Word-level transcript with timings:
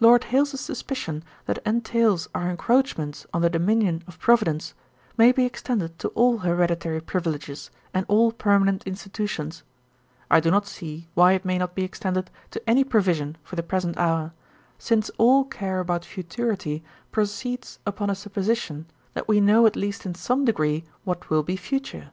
'Lord 0.00 0.24
Hailes's 0.34 0.60
suspicion 0.60 1.22
that 1.44 1.60
entails 1.64 2.26
are 2.34 2.50
encroachments 2.50 3.26
on 3.32 3.42
the 3.42 3.48
dominion 3.48 4.02
of 4.08 4.18
Providence, 4.18 4.74
may 5.16 5.30
be 5.30 5.44
extended 5.46 6.00
to 6.00 6.08
all 6.18 6.38
hereditary 6.38 7.00
privileges 7.00 7.70
and 7.94 8.04
all 8.08 8.32
permanent 8.32 8.82
institutions; 8.88 9.62
I 10.32 10.40
do 10.40 10.50
not 10.50 10.66
see 10.66 11.06
why 11.14 11.34
it 11.34 11.44
may 11.44 11.58
not 11.58 11.76
be 11.76 11.84
extended 11.84 12.28
to 12.50 12.68
any 12.68 12.82
provision 12.82 13.38
for 13.44 13.54
the 13.54 13.62
present 13.62 13.96
hour, 13.98 14.32
since 14.78 15.10
all 15.16 15.44
care 15.44 15.78
about 15.78 16.04
futurity 16.04 16.82
proceeds 17.12 17.78
upon 17.86 18.10
a 18.10 18.16
supposition, 18.16 18.86
that 19.14 19.28
we 19.28 19.40
know 19.40 19.64
at 19.64 19.76
least 19.76 20.04
in 20.04 20.16
some 20.16 20.44
degree 20.44 20.82
what 21.04 21.30
will 21.30 21.44
be 21.44 21.54
future. 21.56 22.10